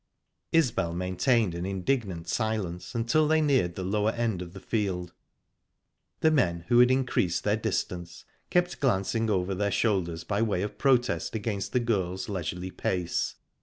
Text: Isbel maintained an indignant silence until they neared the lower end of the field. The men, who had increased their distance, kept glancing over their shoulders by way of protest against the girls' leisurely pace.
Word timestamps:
Isbel 0.51 0.93
maintained 0.95 1.53
an 1.53 1.63
indignant 1.63 2.27
silence 2.27 2.95
until 2.95 3.27
they 3.27 3.39
neared 3.39 3.75
the 3.75 3.83
lower 3.83 4.09
end 4.09 4.41
of 4.41 4.53
the 4.53 4.59
field. 4.59 5.13
The 6.21 6.31
men, 6.31 6.65
who 6.69 6.79
had 6.79 6.89
increased 6.89 7.43
their 7.43 7.55
distance, 7.55 8.25
kept 8.49 8.79
glancing 8.79 9.29
over 9.29 9.53
their 9.53 9.69
shoulders 9.69 10.23
by 10.23 10.41
way 10.41 10.63
of 10.63 10.79
protest 10.79 11.35
against 11.35 11.71
the 11.71 11.79
girls' 11.79 12.29
leisurely 12.29 12.71
pace. 12.71 13.35